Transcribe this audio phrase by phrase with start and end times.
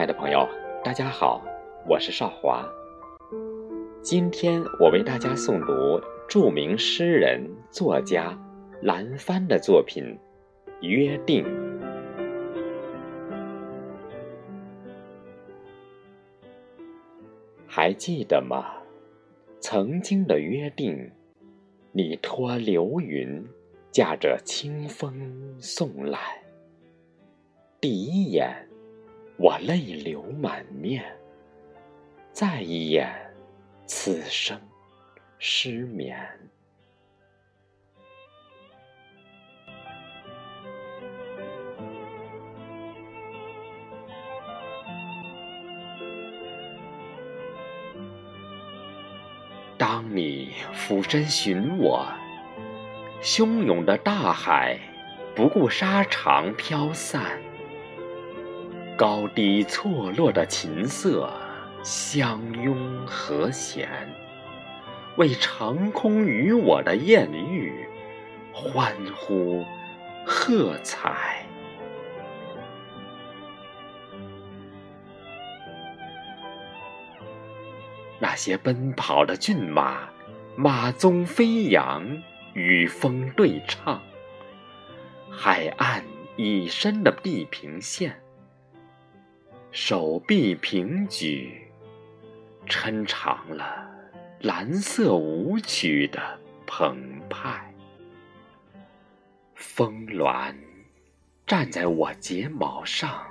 [0.00, 0.48] 爱的朋友
[0.82, 1.44] 大家好，
[1.86, 2.66] 我是少华。
[4.00, 8.34] 今天我为大家诵读著名诗人、作家
[8.80, 10.02] 兰帆的作品
[10.88, 11.44] 《约定》。
[17.66, 18.72] 还记得吗？
[19.60, 21.12] 曾经的约定，
[21.92, 23.46] 你托流云，
[23.90, 26.18] 驾着清风送来。
[27.82, 28.66] 第一眼，
[29.42, 31.00] 我泪流满面；
[32.30, 33.10] 再一眼，
[33.86, 34.60] 此生
[35.38, 36.14] 失眠。
[49.78, 52.06] 当你俯身寻我，
[53.22, 54.78] 汹涌的大海
[55.34, 57.40] 不顾沙场飘散，
[59.00, 61.32] 高低错落的琴瑟
[61.82, 63.88] 相拥和弦，
[65.16, 67.88] 为长空与我的艳遇
[68.52, 69.64] 欢呼
[70.26, 71.46] 喝彩。
[78.18, 80.10] 那些奔跑的骏马，
[80.56, 82.04] 马鬃飞扬，
[82.52, 84.02] 与风对唱。
[85.30, 86.04] 海岸
[86.36, 88.20] 已深的地平线，
[89.72, 91.62] 手臂平举，
[92.66, 93.88] 抻长了
[94.40, 96.20] 蓝色舞曲的
[96.66, 97.72] 澎湃。
[99.54, 100.52] 峰峦
[101.46, 103.24] 站在我睫毛上，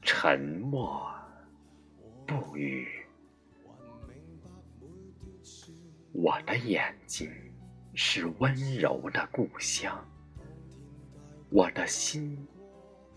[0.00, 1.06] 沉默
[2.26, 2.88] 不语。
[6.12, 7.30] 我的眼睛
[7.94, 10.02] 是温柔的故乡，
[11.50, 12.38] 我的心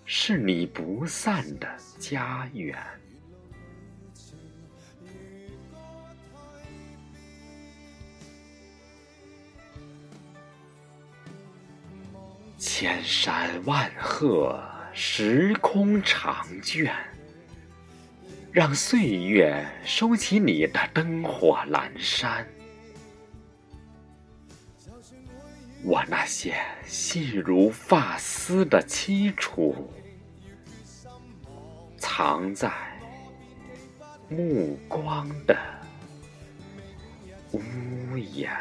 [0.07, 1.67] 是你不散的
[1.97, 2.77] 家园。
[12.57, 14.59] 千山万壑，
[14.93, 16.93] 时空长卷，
[18.51, 22.47] 让岁月收起你的灯火阑珊。
[25.87, 26.55] 我那些
[26.87, 29.93] 细如发丝的凄楚，
[31.95, 32.71] 藏在
[34.27, 35.55] 目光的
[37.51, 38.51] 屋檐。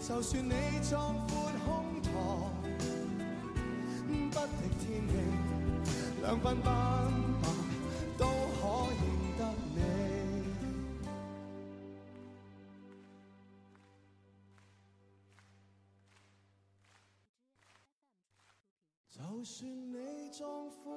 [0.00, 0.52] 就算你
[0.88, 2.08] 壮阔胸膛，
[4.30, 5.63] 不敌天气。
[6.24, 7.48] 两鬓斑白
[8.16, 9.02] 都可认
[9.36, 9.40] 得
[9.74, 9.78] 你，
[19.10, 20.96] 就算你壮阔